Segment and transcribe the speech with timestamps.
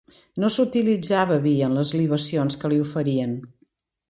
[0.43, 3.39] No s'utilitzava vi en les libacions que se li oferien.